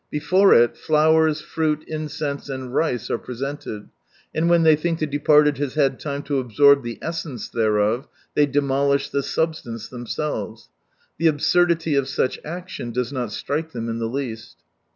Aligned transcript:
Before 0.09 0.51
it, 0.55 0.77
flowers, 0.77 1.41
fruir, 1.43 1.83
in 1.85 2.07
cense, 2.09 2.49
and 2.49 2.73
rice 2.73 3.11
are 3.11 3.19
presented, 3.19 3.89
and 4.33 4.49
when 4.49 4.63
they 4.63 4.75
think 4.75 4.97
the 4.97 5.05
departed 5.05 5.59
has 5.59 5.75
had 5.75 6.03
lime 6.03 6.23
to 6.23 6.39
absorb 6.39 6.81
the 6.81 6.97
essence 7.03 7.49
thereof, 7.49 8.07
they 8.33 8.47
demolish 8.47 9.11
the 9.11 9.21
substance 9.21 9.89
themselves; 9.89 10.69
the 11.19 11.27
absurdity 11.27 11.93
of 11.93 12.07
such 12.07 12.39
action 12.43 12.89
does 12.89 13.13
not 13.13 13.31
strike 13.31 13.73
them 13.73 13.89
in 13.89 13.99
the 13.99 14.09
least. 14.09 14.57